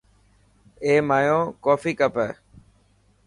[0.83, 2.29] اي مايو ڪوفي ڪپ هي.